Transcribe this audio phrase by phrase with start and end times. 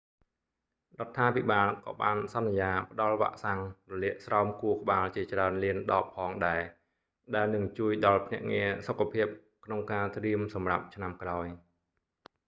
[0.99, 3.59] រដ្ឋាភិបាលក៏បានសន្យាផ្ដល់វ៉ាក់សាំង
[3.91, 6.61] រលាកស្រោមខួរក្បាលជាច្រើនលានដបផងដែរ
[7.35, 9.27] ដែលនឹងជួយដល់ភ្នាក់ងារសុខភាព
[9.65, 11.45] ក្នុងការត្រៀមសម្រាប់ឆ្នាំក្រោយ